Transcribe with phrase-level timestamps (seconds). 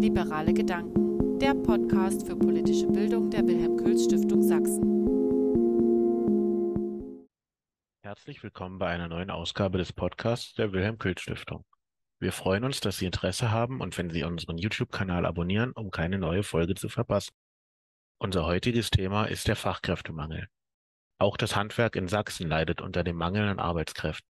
[0.00, 4.82] Liberale Gedanken, der Podcast für politische Bildung der Wilhelm Kühls Stiftung Sachsen.
[8.02, 11.64] Herzlich willkommen bei einer neuen Ausgabe des Podcasts der Wilhelm Kühls Stiftung.
[12.18, 16.18] Wir freuen uns, dass Sie Interesse haben und wenn Sie unseren YouTube-Kanal abonnieren, um keine
[16.18, 17.34] neue Folge zu verpassen.
[18.18, 20.48] Unser heutiges Thema ist der Fachkräftemangel.
[21.18, 24.26] Auch das Handwerk in Sachsen leidet unter dem Mangel an Arbeitskräften.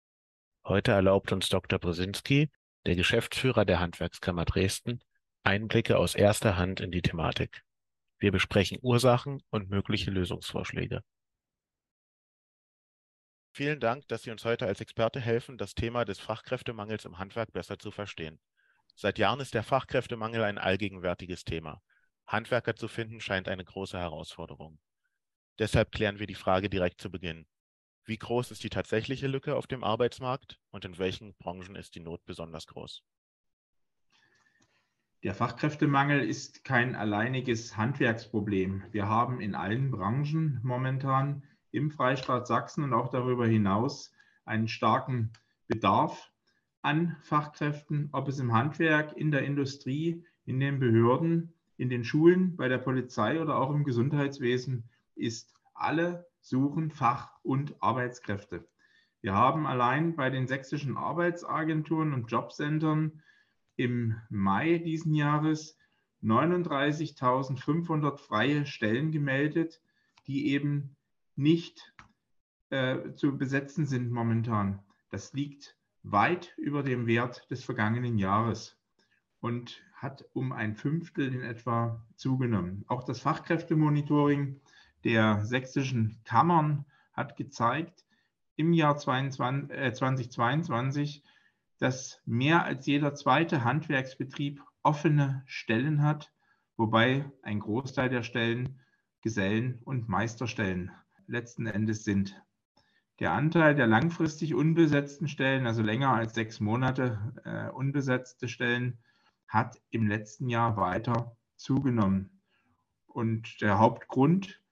[0.66, 1.78] Heute erlaubt uns Dr.
[1.78, 2.50] Brzezinski,
[2.86, 5.00] der Geschäftsführer der Handwerkskammer Dresden,
[5.42, 7.62] Einblicke aus erster Hand in die Thematik.
[8.18, 11.02] Wir besprechen Ursachen und mögliche Lösungsvorschläge.
[13.52, 17.52] Vielen Dank, dass Sie uns heute als Experte helfen, das Thema des Fachkräftemangels im Handwerk
[17.52, 18.38] besser zu verstehen.
[18.94, 21.82] Seit Jahren ist der Fachkräftemangel ein allgegenwärtiges Thema.
[22.26, 24.78] Handwerker zu finden scheint eine große Herausforderung.
[25.58, 27.46] Deshalb klären wir die Frage direkt zu Beginn.
[28.04, 32.00] Wie groß ist die tatsächliche Lücke auf dem Arbeitsmarkt und in welchen Branchen ist die
[32.00, 33.02] Not besonders groß?
[35.22, 38.84] Der Fachkräftemangel ist kein alleiniges Handwerksproblem.
[38.90, 44.12] Wir haben in allen Branchen momentan im Freistaat Sachsen und auch darüber hinaus
[44.46, 45.30] einen starken
[45.68, 46.32] Bedarf
[46.80, 52.56] an Fachkräften, ob es im Handwerk, in der Industrie, in den Behörden, in den Schulen,
[52.56, 55.54] bei der Polizei oder auch im Gesundheitswesen ist.
[55.74, 58.66] Alle suchen Fach- und Arbeitskräfte.
[59.20, 63.22] Wir haben allein bei den sächsischen Arbeitsagenturen und Jobcentern
[63.76, 65.76] im Mai diesen Jahres
[66.22, 69.80] 39.500 freie Stellen gemeldet,
[70.26, 70.96] die eben
[71.36, 71.94] nicht
[72.70, 74.80] äh, zu besetzen sind momentan.
[75.10, 78.78] Das liegt weit über dem Wert des vergangenen Jahres
[79.40, 82.84] und hat um ein Fünftel in etwa zugenommen.
[82.88, 84.60] Auch das Fachkräftemonitoring
[85.04, 88.04] der sächsischen Kammern hat gezeigt,
[88.56, 91.24] im Jahr 22, äh, 2022,
[91.78, 96.30] dass mehr als jeder zweite Handwerksbetrieb offene Stellen hat,
[96.76, 98.80] wobei ein Großteil der Stellen
[99.22, 100.90] Gesellen- und Meisterstellen
[101.26, 102.40] letzten Endes sind.
[103.18, 108.98] Der Anteil der langfristig unbesetzten Stellen, also länger als sechs Monate äh, unbesetzte Stellen,
[109.46, 112.40] hat im letzten Jahr weiter zugenommen.
[113.06, 114.62] Und der Hauptgrund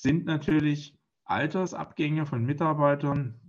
[0.00, 3.40] sind natürlich Altersabgänge von Mitarbeitern.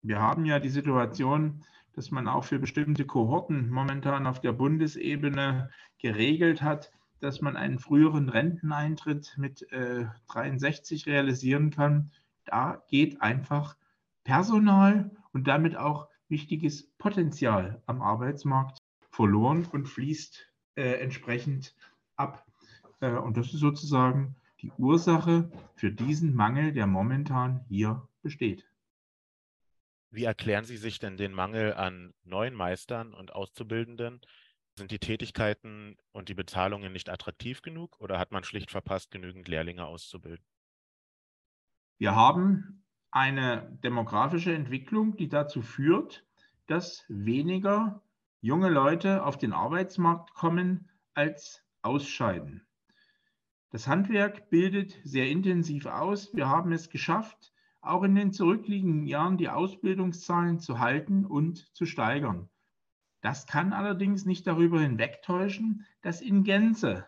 [0.00, 5.70] Wir haben ja die Situation, dass man auch für bestimmte Kohorten momentan auf der Bundesebene
[5.98, 12.12] geregelt hat, dass man einen früheren Renteneintritt mit äh, 63 realisieren kann.
[12.44, 13.76] Da geht einfach
[14.22, 18.78] Personal und damit auch wichtiges Potenzial am Arbeitsmarkt
[19.10, 21.74] verloren und fließt äh, entsprechend
[22.16, 22.46] ab.
[23.00, 28.66] Äh, und das ist sozusagen die Ursache für diesen Mangel, der momentan hier besteht.
[30.10, 34.20] Wie erklären Sie sich denn den Mangel an neuen Meistern und Auszubildenden?
[34.76, 39.48] Sind die Tätigkeiten und die Bezahlungen nicht attraktiv genug oder hat man schlicht verpasst, genügend
[39.48, 40.44] Lehrlinge auszubilden?
[41.98, 46.24] Wir haben eine demografische Entwicklung, die dazu führt,
[46.66, 48.02] dass weniger
[48.40, 52.66] junge Leute auf den Arbeitsmarkt kommen als ausscheiden.
[53.72, 56.34] Das Handwerk bildet sehr intensiv aus.
[56.34, 61.86] Wir haben es geschafft, auch in den zurückliegenden Jahren die Ausbildungszahlen zu halten und zu
[61.86, 62.50] steigern.
[63.22, 67.06] Das kann allerdings nicht darüber hinwegtäuschen, dass in Gänze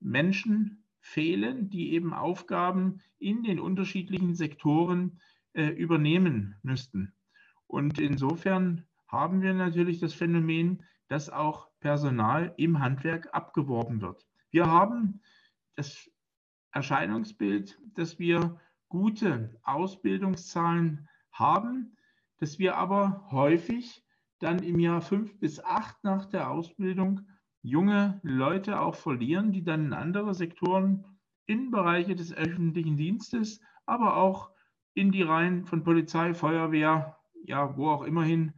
[0.00, 5.20] Menschen fehlen, die eben Aufgaben in den unterschiedlichen Sektoren
[5.52, 7.12] äh, übernehmen müssten.
[7.66, 14.26] Und insofern haben wir natürlich das Phänomen, dass auch Personal im Handwerk abgeworben wird.
[14.50, 15.20] Wir haben
[15.76, 16.10] das
[16.72, 21.96] Erscheinungsbild, dass wir gute Ausbildungszahlen haben,
[22.38, 24.04] dass wir aber häufig
[24.38, 27.28] dann im Jahr fünf bis acht nach der Ausbildung
[27.62, 31.04] junge Leute auch verlieren, die dann in andere Sektoren,
[31.46, 34.50] in Bereiche des öffentlichen Dienstes, aber auch
[34.94, 38.52] in die Reihen von Polizei, Feuerwehr, ja, wo auch immerhin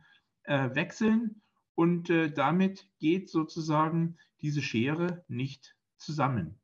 [0.45, 1.43] äh, wechseln.
[1.75, 6.61] Und äh, damit geht sozusagen diese Schere nicht zusammen.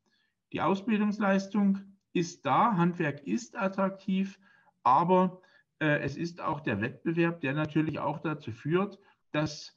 [0.52, 1.80] Die Ausbildungsleistung
[2.12, 4.38] ist da, Handwerk ist attraktiv,
[4.82, 5.40] aber
[5.78, 8.98] äh, es ist auch der Wettbewerb, der natürlich auch dazu führt,
[9.32, 9.76] dass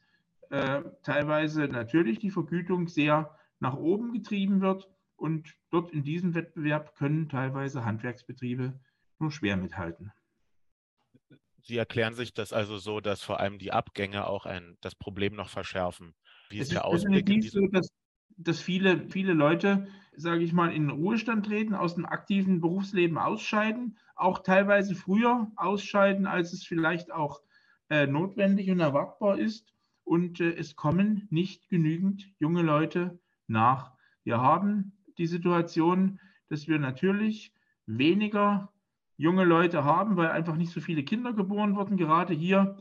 [0.49, 6.95] äh, teilweise natürlich die Vergütung sehr nach oben getrieben wird und dort in diesem Wettbewerb
[6.95, 8.79] können teilweise Handwerksbetriebe
[9.19, 10.11] nur schwer mithalten.
[11.61, 15.35] Sie erklären sich das also so, dass vor allem die Abgänge auch ein, das Problem
[15.35, 16.13] noch verschärfen.
[16.49, 17.29] Wie ist, ist der Ausblick?
[17.29, 17.89] Es ist so, dass
[18.37, 23.17] dass viele, viele Leute, sage ich mal, in den Ruhestand treten, aus dem aktiven Berufsleben
[23.17, 27.41] ausscheiden, auch teilweise früher ausscheiden, als es vielleicht auch
[27.89, 29.73] äh, notwendig und erwartbar ist.
[30.03, 33.93] und äh, es kommen nicht genügend junge Leute nach.
[34.23, 36.19] Wir haben die Situation,
[36.49, 37.53] dass wir natürlich
[37.85, 38.71] weniger
[39.17, 41.97] junge Leute haben, weil einfach nicht so viele Kinder geboren wurden.
[41.97, 42.77] Gerade hier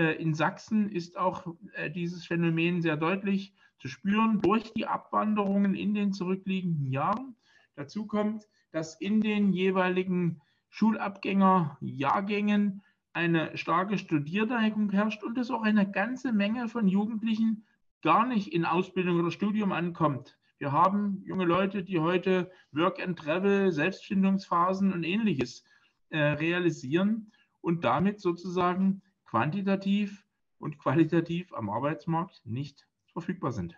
[0.00, 5.94] in Sachsen ist auch äh, dieses Phänomen sehr deutlich zu spüren durch die Abwanderungen in
[5.94, 7.34] den zurückliegenden Jahren.
[7.76, 12.82] Dazu kommt, dass in den jeweiligen Schulabgängerjahrgängen
[13.14, 17.64] eine starke Studierneigung herrscht und dass auch eine ganze Menge von Jugendlichen
[18.02, 20.36] gar nicht in Ausbildung oder Studium ankommt.
[20.58, 25.64] Wir haben junge Leute, die heute Work and Travel, Selbstfindungsphasen und ähnliches
[26.10, 27.32] äh, realisieren
[27.62, 30.24] und damit sozusagen quantitativ
[30.58, 33.76] und qualitativ am Arbeitsmarkt nicht verfügbar sind.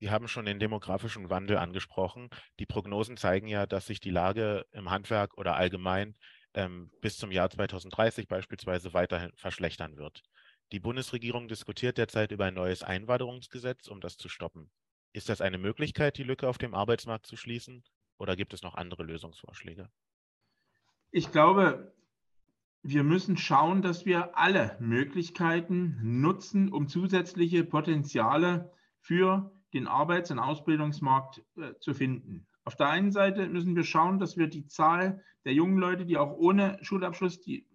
[0.00, 2.30] Sie haben schon den demografischen Wandel angesprochen.
[2.60, 6.16] Die Prognosen zeigen ja, dass sich die Lage im Handwerk oder allgemein
[6.54, 10.22] ähm, bis zum Jahr 2030 beispielsweise weiterhin verschlechtern wird.
[10.70, 14.70] Die Bundesregierung diskutiert derzeit über ein neues Einwanderungsgesetz, um das zu stoppen.
[15.12, 17.82] Ist das eine Möglichkeit, die Lücke auf dem Arbeitsmarkt zu schließen,
[18.18, 19.88] oder gibt es noch andere Lösungsvorschläge?
[21.10, 21.94] Ich glaube,
[22.82, 28.70] wir müssen schauen, dass wir alle Möglichkeiten nutzen, um zusätzliche Potenziale
[29.00, 32.46] für den Arbeits- und Ausbildungsmarkt äh, zu finden.
[32.64, 36.18] Auf der einen Seite müssen wir schauen, dass wir die Zahl der jungen Leute, die
[36.18, 37.66] auch ohne Schulabschluss die,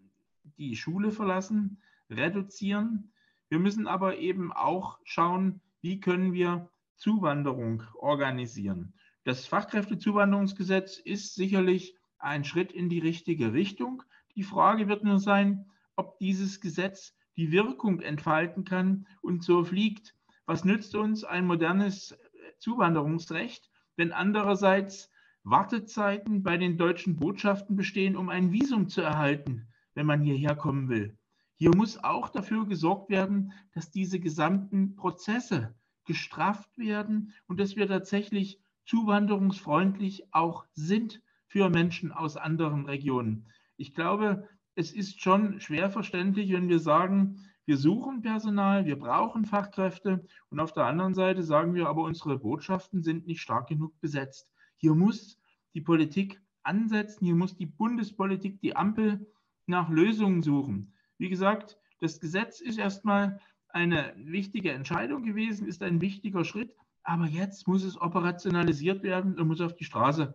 [0.58, 3.12] die Schule verlassen, reduzieren.
[3.50, 8.94] Wir müssen aber eben auch schauen, wie können wir Zuwanderung organisieren.
[9.24, 14.04] Das Fachkräftezuwanderungsgesetz ist sicherlich ein Schritt in die richtige Richtung.
[14.36, 15.66] Die Frage wird nur sein,
[15.96, 20.16] ob dieses Gesetz die Wirkung entfalten kann und so fliegt.
[20.46, 22.18] Was nützt uns ein modernes
[22.60, 25.10] Zuwanderungsrecht, wenn andererseits
[25.44, 30.90] Wartezeiten bei den deutschen Botschaften bestehen, um ein Visum zu erhalten, wenn man hierher kommen
[30.90, 31.18] will?
[31.56, 35.76] Hier muss auch dafür gesorgt werden, dass diese gesamten Prozesse
[36.06, 43.48] gestrafft werden und dass wir tatsächlich zuwanderungsfreundlich auch sind für Menschen aus anderen Regionen.
[43.84, 49.44] Ich glaube, es ist schon schwer verständlich, wenn wir sagen, wir suchen Personal, wir brauchen
[49.44, 54.00] Fachkräfte und auf der anderen Seite sagen wir aber, unsere Botschaften sind nicht stark genug
[54.00, 54.50] besetzt.
[54.78, 55.38] Hier muss
[55.74, 59.30] die Politik ansetzen, hier muss die Bundespolitik, die Ampel
[59.66, 60.94] nach Lösungen suchen.
[61.18, 67.26] Wie gesagt, das Gesetz ist erstmal eine wichtige Entscheidung gewesen, ist ein wichtiger Schritt, aber
[67.26, 70.34] jetzt muss es operationalisiert werden und muss auf die Straße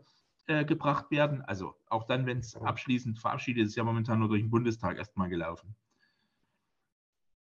[0.49, 1.43] äh, gebracht werden.
[1.43, 5.29] Also auch dann, wenn es abschließend verabschiedet ist, ja momentan nur durch den Bundestag erstmal
[5.29, 5.77] gelaufen.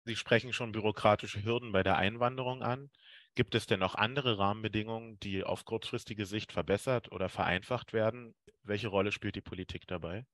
[0.06, 2.90] Sie sprechen schon bürokratische Hürden bei der Einwanderung an.
[3.36, 8.34] Gibt es denn noch andere Rahmenbedingungen, die auf kurzfristige Sicht verbessert oder vereinfacht werden?
[8.64, 10.26] Welche Rolle spielt die Politik dabei?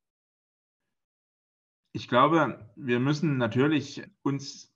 [1.94, 4.74] Ich glaube, wir müssen natürlich uns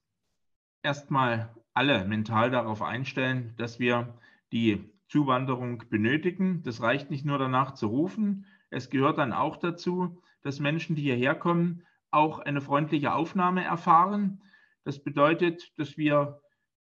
[0.82, 4.20] erstmal alle mental darauf einstellen, dass wir
[4.52, 6.64] die Zuwanderung benötigen.
[6.64, 8.46] Das reicht nicht nur danach zu rufen.
[8.70, 14.42] Es gehört dann auch dazu, dass Menschen, die hierher kommen, auch eine freundliche Aufnahme erfahren.
[14.84, 16.42] Das bedeutet, dass wir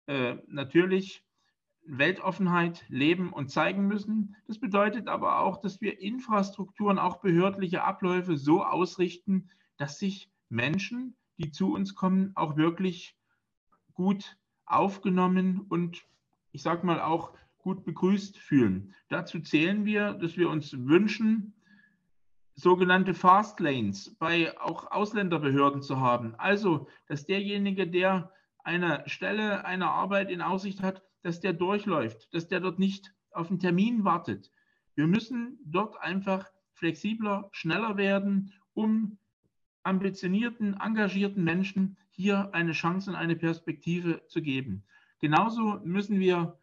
[0.06, 1.24] äh, natürlich
[1.84, 4.36] Weltoffenheit leben und zeigen müssen.
[4.46, 11.16] Das bedeutet aber auch, dass wir Infrastrukturen, auch behördliche Abläufe so ausrichten, dass sich Menschen,
[11.38, 13.16] die zu uns kommen, auch wirklich
[13.94, 14.36] gut
[14.66, 16.04] aufgenommen und
[16.52, 18.94] ich sage mal auch gut begrüßt fühlen.
[19.08, 21.54] Dazu zählen wir, dass wir uns wünschen,
[22.54, 26.34] sogenannte Fast Lanes bei auch Ausländerbehörden zu haben.
[26.38, 28.32] Also, dass derjenige, der
[28.64, 33.48] eine Stelle, eine Arbeit in Aussicht hat, dass der durchläuft, dass der dort nicht auf
[33.48, 34.50] einen Termin wartet.
[34.94, 39.18] Wir müssen dort einfach flexibler, schneller werden, um
[39.84, 44.84] ambitionierten, engagierten Menschen hier eine Chance und eine Perspektive zu geben.
[45.20, 46.58] Genauso müssen wir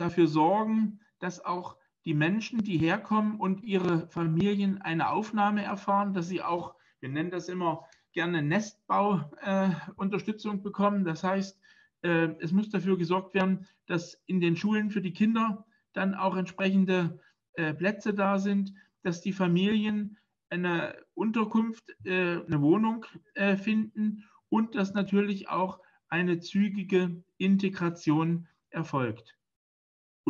[0.00, 6.28] dafür sorgen, dass auch die Menschen, die herkommen und ihre Familien eine Aufnahme erfahren, dass
[6.28, 11.04] sie auch, wir nennen das immer gerne Nestbauunterstützung äh, bekommen.
[11.04, 11.60] Das heißt,
[12.02, 16.36] äh, es muss dafür gesorgt werden, dass in den Schulen für die Kinder dann auch
[16.36, 17.20] entsprechende
[17.54, 20.16] äh, Plätze da sind, dass die Familien
[20.48, 29.36] eine Unterkunft, äh, eine Wohnung äh, finden und dass natürlich auch eine zügige Integration erfolgt.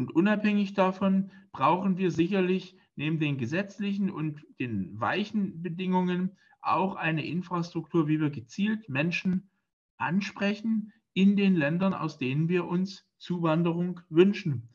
[0.01, 7.27] Und unabhängig davon brauchen wir sicherlich neben den gesetzlichen und den weichen Bedingungen auch eine
[7.27, 9.51] Infrastruktur, wie wir gezielt Menschen
[9.99, 14.71] ansprechen in den Ländern, aus denen wir uns Zuwanderung wünschen.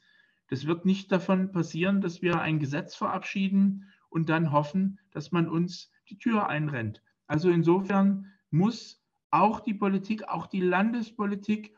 [0.50, 5.50] Das wird nicht davon passieren, dass wir ein Gesetz verabschieden und dann hoffen, dass man
[5.50, 7.02] uns die Tür einrennt.
[7.26, 11.76] Also insofern muss auch die Politik, auch die Landespolitik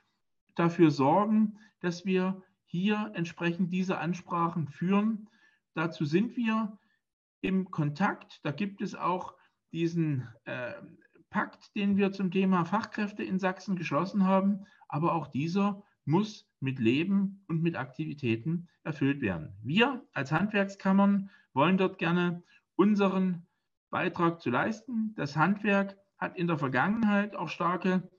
[0.55, 5.29] dafür sorgen, dass wir hier entsprechend diese Ansprachen führen.
[5.73, 6.77] Dazu sind wir
[7.41, 8.39] im Kontakt.
[8.43, 9.33] Da gibt es auch
[9.71, 10.73] diesen äh,
[11.29, 14.65] Pakt, den wir zum Thema Fachkräfte in Sachsen geschlossen haben.
[14.87, 19.55] Aber auch dieser muss mit Leben und mit Aktivitäten erfüllt werden.
[19.61, 22.43] Wir als Handwerkskammern wollen dort gerne
[22.75, 23.45] unseren
[23.89, 25.13] Beitrag zu leisten.
[25.15, 28.09] Das Handwerk hat in der Vergangenheit auch starke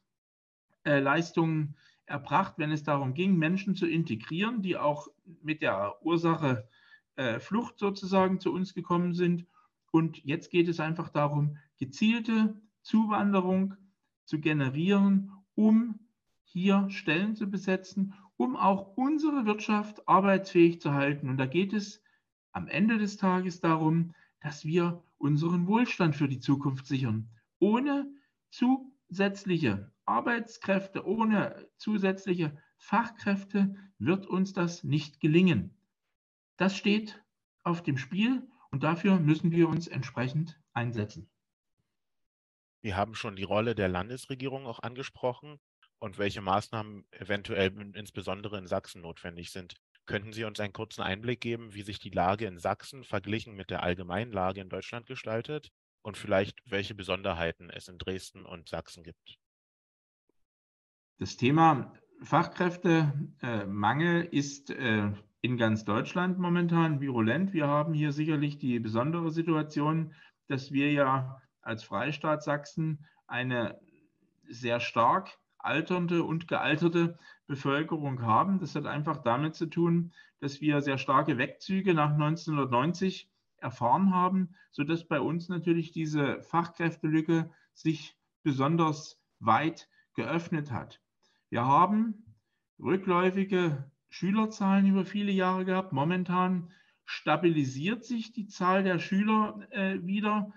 [0.85, 1.76] äh, Leistungen
[2.09, 5.09] erbracht, wenn es darum ging, Menschen zu integrieren, die auch
[5.43, 6.69] mit der Ursache
[7.17, 9.47] äh, Flucht sozusagen zu uns gekommen sind.
[9.91, 13.75] Und jetzt geht es einfach darum, gezielte Zuwanderung
[14.25, 15.99] zu generieren, um
[16.45, 21.29] hier Stellen zu besetzen, um auch unsere Wirtschaft arbeitsfähig zu halten.
[21.29, 22.03] Und da geht es
[22.53, 27.29] am Ende des Tages darum, dass wir unseren Wohlstand für die Zukunft sichern.
[27.59, 28.11] Ohne
[28.50, 35.77] zusätzliche Arbeitskräfte, ohne zusätzliche Fachkräfte wird uns das nicht gelingen.
[36.57, 37.23] Das steht
[37.62, 41.31] auf dem Spiel und dafür müssen wir uns entsprechend einsetzen.
[42.81, 45.59] Wir haben schon die Rolle der Landesregierung auch angesprochen
[45.99, 49.75] und welche Maßnahmen eventuell insbesondere in Sachsen notwendig sind.
[50.07, 53.69] Könnten Sie uns einen kurzen Einblick geben, wie sich die Lage in Sachsen verglichen mit
[53.69, 55.69] der allgemeinen Lage in Deutschland gestaltet
[56.03, 59.38] und vielleicht welche Besonderheiten es in Dresden und Sachsen gibt?
[61.19, 65.11] Das Thema Fachkräftemangel ist äh,
[65.41, 67.53] in ganz Deutschland momentan virulent.
[67.53, 70.15] Wir haben hier sicherlich die besondere Situation,
[70.47, 73.81] dass wir ja als Freistaat Sachsen eine
[74.49, 78.61] sehr stark alternde und gealterte Bevölkerung haben.
[78.61, 84.55] Das hat einfach damit zu tun, dass wir sehr starke Wegzüge nach 1990 erfahren haben,
[84.71, 91.01] sodass bei uns natürlich diese Fachkräftelücke sich besonders weit geöffnet hat.
[91.50, 92.37] Wir haben
[92.78, 95.93] rückläufige Schülerzahlen über viele Jahre gehabt.
[95.93, 96.71] Momentan
[97.05, 100.52] stabilisiert sich die Zahl der Schüler äh, wieder.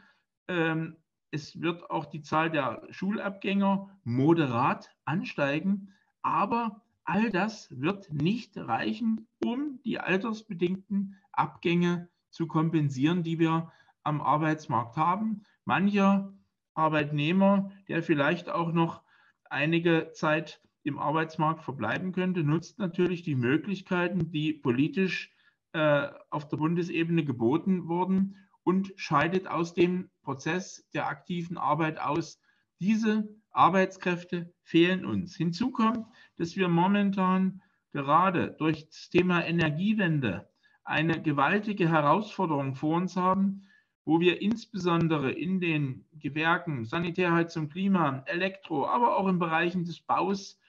[0.48, 0.98] Ähm,
[1.32, 9.28] es wird auch die Zahl der Schulabgänger moderat ansteigen, aber all das wird nicht reichen,
[9.44, 13.72] um die altersbedingten Abgänge zu kompensieren, die wir
[14.04, 15.44] am Arbeitsmarkt haben.
[15.64, 16.34] Mancher
[16.74, 19.04] Arbeitnehmer, der vielleicht auch noch
[19.50, 25.32] einige Zeit im Arbeitsmarkt verbleiben könnte, nutzt natürlich die Möglichkeiten, die politisch
[25.74, 32.40] äh, auf der Bundesebene geboten wurden und scheidet aus dem Prozess der aktiven Arbeit aus.
[32.80, 35.36] Diese Arbeitskräfte fehlen uns.
[35.36, 36.06] Hinzu kommt,
[36.38, 37.62] dass wir momentan
[37.92, 40.50] gerade durch das Thema Energiewende
[40.84, 43.68] eine gewaltige Herausforderung vor uns haben,
[44.04, 50.60] wo wir insbesondere in den Gewerken Sanitärheizung, Klima, Elektro, aber auch in Bereichen des Baus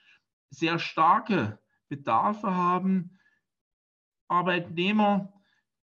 [0.53, 3.17] sehr starke Bedarfe haben,
[4.27, 5.33] Arbeitnehmer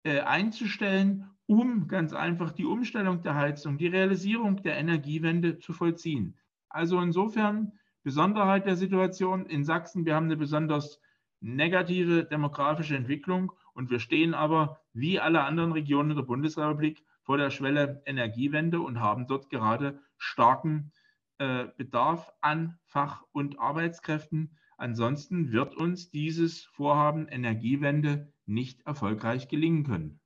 [0.04, 6.38] äh, einzustellen, um ganz einfach die Umstellung der Heizung, die Realisierung der Energiewende zu vollziehen.
[6.70, 11.00] Also insofern Besonderheit der Situation in Sachsen, wir haben eine besonders
[11.40, 17.52] negative demografische Entwicklung und wir stehen aber wie alle anderen Regionen der Bundesrepublik vor der
[17.52, 21.05] Schwelle Energiewende und haben dort gerade starken äh,
[21.38, 24.58] Bedarf an Fach- und Arbeitskräften.
[24.78, 30.22] Ansonsten wird uns dieses Vorhaben Energiewende nicht erfolgreich gelingen können.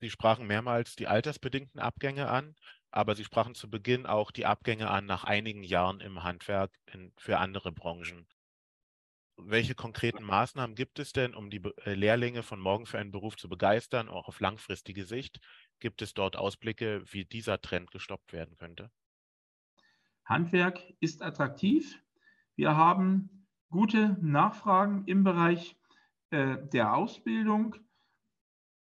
[0.00, 2.56] Sie sprachen mehrmals die altersbedingten Abgänge an,
[2.90, 7.14] aber Sie sprachen zu Beginn auch die Abgänge an nach einigen Jahren im Handwerk in,
[7.16, 8.28] für andere Branchen.
[9.36, 13.36] Welche konkreten Maßnahmen gibt es denn, um die äh, Lehrlinge von morgen für einen Beruf
[13.36, 15.38] zu begeistern, auch auf langfristige Sicht?
[15.80, 18.90] Gibt es dort Ausblicke, wie dieser Trend gestoppt werden könnte?
[20.32, 22.02] Handwerk ist attraktiv.
[22.56, 25.76] Wir haben gute Nachfragen im Bereich
[26.30, 27.76] äh, der Ausbildung.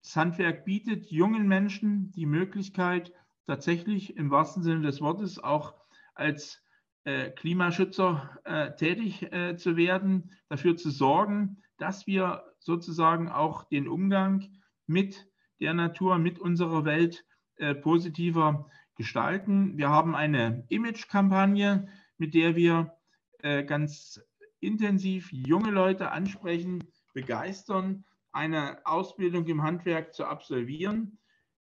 [0.04, 3.12] Das Handwerk bietet jungen Menschen die Möglichkeit,
[3.48, 5.74] tatsächlich im wahrsten Sinne des Wortes auch
[6.14, 6.64] als
[7.06, 13.88] äh, Klimaschützer äh, tätig äh, zu werden, dafür zu sorgen, dass wir sozusagen auch den
[13.88, 14.48] Umgang
[14.86, 15.28] mit
[15.60, 19.78] der Natur, mit unserer Welt äh, positiver gestalten.
[19.78, 22.96] Wir haben eine Image-Kampagne, mit der wir
[23.40, 24.22] äh, ganz
[24.60, 26.84] intensiv junge Leute ansprechen,
[27.14, 31.18] begeistern, eine Ausbildung im Handwerk zu absolvieren.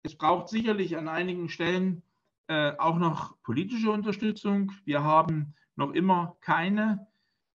[0.03, 2.01] Es braucht sicherlich an einigen Stellen
[2.47, 4.71] äh, auch noch politische Unterstützung.
[4.85, 7.07] Wir haben noch immer keine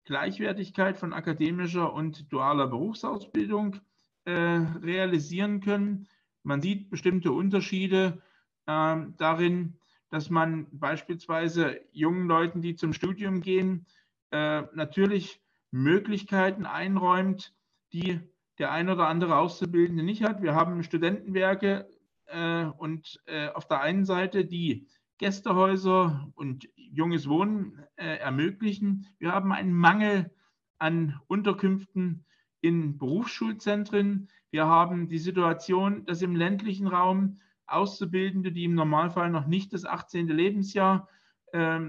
[0.05, 3.77] Gleichwertigkeit von akademischer und dualer Berufsausbildung
[4.25, 6.09] äh, realisieren können.
[6.43, 8.23] Man sieht bestimmte Unterschiede
[8.69, 9.77] äh, darin,
[10.11, 13.87] dass man beispielsweise jungen Leuten, die zum Studium gehen,
[14.31, 17.55] äh, natürlich Möglichkeiten einräumt,
[17.93, 18.21] die
[18.59, 20.43] der ein oder andere Auszubildende nicht hat.
[20.43, 21.89] Wir haben Studentenwerke
[22.27, 24.87] äh, und äh, auf der einen Seite die
[25.19, 29.07] Gästehäuser und junges Wohnen äh, ermöglichen.
[29.19, 30.31] Wir haben einen Mangel
[30.79, 32.25] an Unterkünften
[32.61, 34.29] in Berufsschulzentren.
[34.51, 39.85] Wir haben die Situation, dass im ländlichen Raum Auszubildende, die im Normalfall noch nicht das
[39.85, 40.29] 18.
[40.29, 41.09] Lebensjahr
[41.53, 41.81] äh,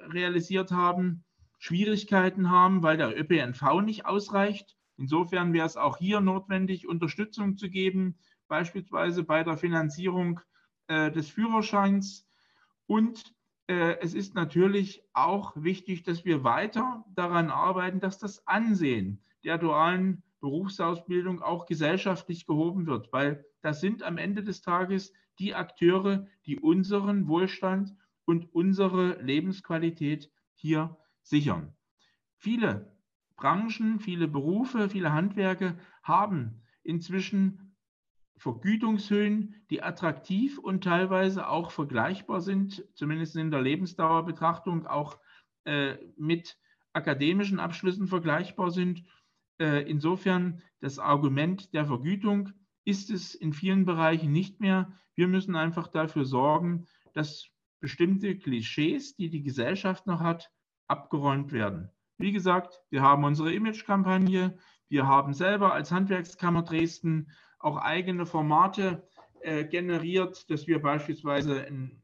[0.00, 1.24] realisiert haben,
[1.58, 4.76] Schwierigkeiten haben, weil der ÖPNV nicht ausreicht.
[4.96, 8.16] Insofern wäre es auch hier notwendig, Unterstützung zu geben,
[8.48, 10.40] beispielsweise bei der Finanzierung
[10.88, 12.28] äh, des Führerscheins.
[12.86, 13.34] Und
[13.68, 19.58] äh, es ist natürlich auch wichtig, dass wir weiter daran arbeiten, dass das Ansehen der
[19.58, 26.26] dualen Berufsausbildung auch gesellschaftlich gehoben wird, weil das sind am Ende des Tages die Akteure,
[26.46, 31.74] die unseren Wohlstand und unsere Lebensqualität hier sichern.
[32.36, 32.96] Viele
[33.36, 37.76] Branchen, viele Berufe, viele Handwerke haben inzwischen
[38.38, 45.18] Vergütungshöhen, die attraktiv und teilweise auch vergleichbar sind, zumindest in der Lebensdauerbetrachtung auch
[45.64, 46.58] äh, mit
[46.92, 49.04] akademischen Abschlüssen vergleichbar sind.
[49.58, 52.52] Äh, insofern das Argument der Vergütung
[52.86, 54.90] ist es in vielen Bereichen nicht mehr.
[55.14, 57.50] Wir müssen einfach dafür sorgen, dass
[57.80, 60.50] bestimmte Klischees, die die Gesellschaft noch hat,
[60.86, 61.90] abgeräumt werden.
[62.16, 64.56] Wie gesagt, wir haben unsere Image-Kampagne.
[64.88, 69.06] Wir haben selber als Handwerkskammer Dresden auch eigene Formate
[69.40, 72.00] äh, generiert, dass wir beispielsweise ein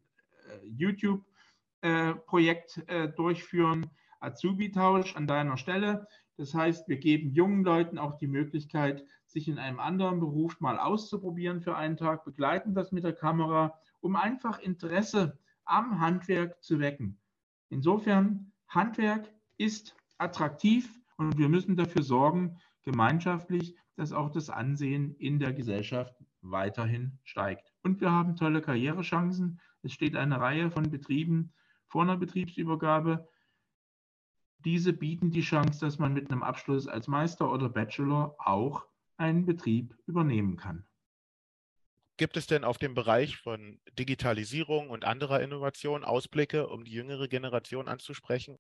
[0.49, 3.89] äh, YouTube-Projekt äh, äh, durchführen,
[4.21, 6.09] Azubi-Tausch an deiner Stelle.
[6.37, 10.79] Das heißt, wir geben jungen Leuten auch die Möglichkeit, sich in einem anderen Beruf mal
[10.79, 16.79] auszuprobieren für einen Tag, begleiten das mit der Kamera, um einfach Interesse am Handwerk zu
[16.79, 17.19] wecken.
[17.69, 25.39] Insofern, Handwerk ist attraktiv und wir müssen dafür sorgen, gemeinschaftlich, dass auch das Ansehen in
[25.39, 27.73] der Gesellschaft weiterhin steigt.
[27.83, 29.61] Und wir haben tolle Karrierechancen.
[29.83, 31.53] Es steht eine Reihe von Betrieben
[31.87, 33.29] vor einer Betriebsübergabe.
[34.59, 38.87] Diese bieten die Chance, dass man mit einem Abschluss als Meister oder Bachelor auch
[39.23, 40.85] einen Betrieb übernehmen kann.
[42.19, 47.27] Gibt es denn auf dem Bereich von Digitalisierung und anderer Innovation Ausblicke, um die jüngere
[47.27, 48.59] Generation anzusprechen?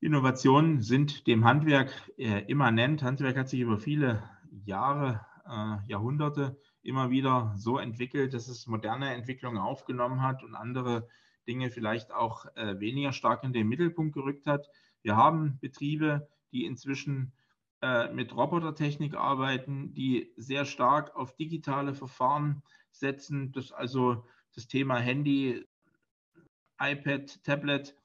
[0.00, 3.02] Innovationen sind dem Handwerk äh, immanent.
[3.02, 4.28] Handwerk hat sich über viele
[4.64, 11.08] Jahre, äh, Jahrhunderte immer wieder so entwickelt, dass es moderne Entwicklungen aufgenommen hat und andere
[11.46, 14.68] Dinge vielleicht auch äh, weniger stark in den Mittelpunkt gerückt hat.
[15.02, 17.32] Wir haben Betriebe, die inzwischen
[17.82, 22.62] äh, mit Robotertechnik arbeiten, die sehr stark auf digitale Verfahren
[22.92, 25.64] setzen, dass also das Thema Handy,
[26.78, 27.96] iPad, Tablet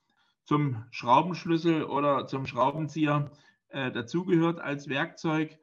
[0.45, 3.31] zum Schraubenschlüssel oder zum Schraubenzieher
[3.69, 5.57] äh, dazugehört als Werkzeug.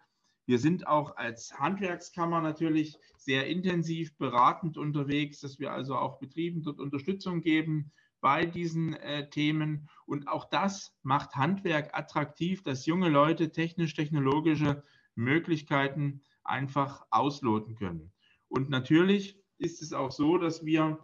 [0.44, 6.62] Wir sind auch als Handwerkskammer natürlich sehr intensiv beratend unterwegs, dass wir also auch Betrieben
[6.62, 9.90] dort Unterstützung geben bei diesen äh, Themen.
[10.06, 14.82] Und auch das macht Handwerk attraktiv, dass junge Leute technisch-technologische
[15.14, 18.12] Möglichkeiten einfach ausloten können.
[18.48, 20.98] Und natürlich ist es auch so, dass wir,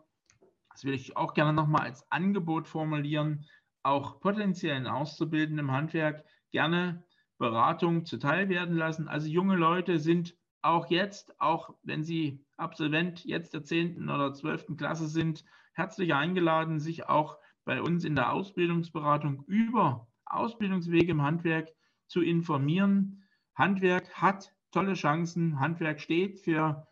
[0.71, 3.45] das will ich auch gerne nochmal als Angebot formulieren,
[3.83, 7.05] auch potenziellen Auszubildenden im Handwerk gerne
[7.39, 9.09] Beratung zuteil werden lassen.
[9.09, 14.09] Also junge Leute sind auch jetzt, auch wenn sie Absolvent jetzt der 10.
[14.09, 14.77] oder 12.
[14.77, 15.45] Klasse sind,
[15.79, 21.69] herzlich eingeladen, sich auch bei uns in der Ausbildungsberatung über Ausbildungswege im Handwerk
[22.09, 23.23] zu informieren.
[23.55, 25.61] Handwerk hat tolle Chancen.
[25.61, 26.87] Handwerk steht für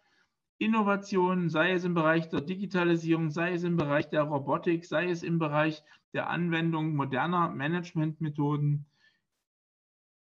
[0.58, 5.22] Innovationen, sei es im Bereich der Digitalisierung, sei es im Bereich der Robotik, sei es
[5.22, 5.82] im Bereich
[6.14, 8.86] der Anwendung moderner Managementmethoden.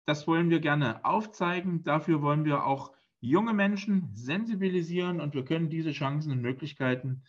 [0.05, 1.83] Das wollen wir gerne aufzeigen.
[1.83, 7.23] Dafür wollen wir auch junge Menschen sensibilisieren und wir können diese Chancen und Möglichkeiten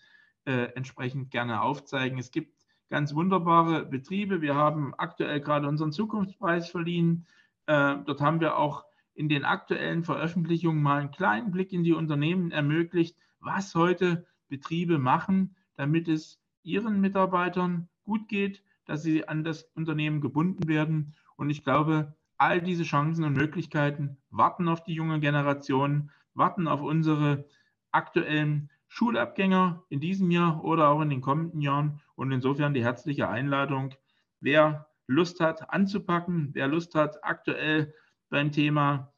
[0.44, 2.18] äh, entsprechend gerne aufzeigen.
[2.18, 4.42] Es gibt ganz wunderbare Betriebe.
[4.42, 7.26] Wir haben aktuell gerade unseren Zukunftspreis verliehen.
[7.66, 11.92] Äh, dort haben wir auch in den aktuellen Veröffentlichungen mal einen kleinen Blick in die
[11.92, 19.44] Unternehmen ermöglicht, was heute Betriebe machen, damit es ihren Mitarbeitern gut geht, dass sie an
[19.44, 21.14] das Unternehmen gebunden werden.
[21.36, 26.82] Und ich glaube, all diese Chancen und Möglichkeiten warten auf die junge Generation, warten auf
[26.82, 27.46] unsere
[27.90, 32.02] aktuellen Schulabgänger in diesem Jahr oder auch in den kommenden Jahren.
[32.14, 33.94] Und insofern die herzliche Einladung,
[34.40, 37.94] wer Lust hat anzupacken, wer Lust hat aktuell
[38.28, 39.14] beim Thema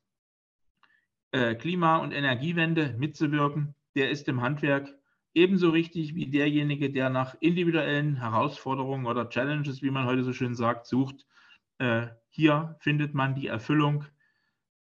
[1.33, 4.95] äh, Klima- und Energiewende mitzuwirken, der ist im Handwerk
[5.35, 10.55] ebenso richtig wie derjenige, der nach individuellen Herausforderungen oder Challenges, wie man heute so schön
[10.55, 11.27] sagt, sucht.
[11.79, 14.05] Äh, hier findet man die Erfüllung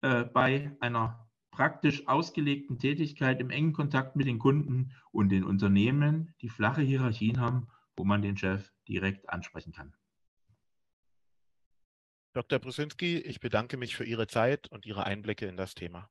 [0.03, 6.35] äh, bei einer praktisch ausgelegten Tätigkeit im engen Kontakt mit den Kunden und den Unternehmen,
[6.41, 9.95] die flache Hierarchien haben, wo man den Chef direkt ansprechen kann.
[12.33, 12.59] Dr.
[12.59, 16.09] Brusinski, ich bedanke mich für Ihre Zeit und Ihre Einblicke in das Thema.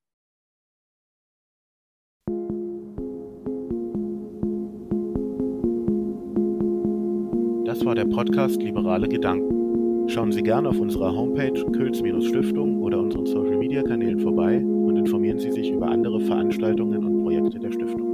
[7.66, 10.08] Das war der Podcast Liberale Gedanken.
[10.08, 14.62] Schauen Sie gerne auf unserer Homepage Külz-Stiftung oder unseren Social-Media-Kanälen vorbei
[15.02, 18.11] informieren Sie sich über andere Veranstaltungen und Projekte der Stiftung.